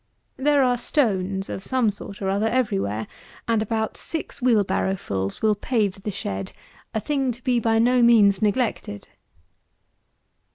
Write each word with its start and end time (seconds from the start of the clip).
There 0.37 0.63
are 0.63 0.79
stones, 0.79 1.47
of 1.47 1.63
some 1.63 1.91
sort 1.91 2.23
or 2.23 2.29
other, 2.31 2.47
every 2.47 2.79
where, 2.79 3.05
and 3.47 3.61
about 3.61 3.97
six 3.97 4.41
wheel 4.41 4.63
barrow 4.63 4.95
fulls 4.95 5.43
will 5.43 5.53
pave 5.53 6.01
the 6.01 6.09
shed, 6.09 6.53
a 6.91 6.99
thing 6.99 7.31
to 7.31 7.43
be 7.43 7.59
by 7.59 7.77
no 7.77 8.01
means 8.01 8.41
neglected. 8.41 9.09